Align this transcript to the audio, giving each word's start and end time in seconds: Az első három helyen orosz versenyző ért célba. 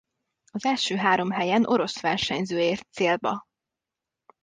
Az 0.51 0.65
első 0.65 0.95
három 0.95 1.29
helyen 1.31 1.65
orosz 1.65 2.01
versenyző 2.01 2.59
ért 2.59 2.91
célba. 2.91 3.43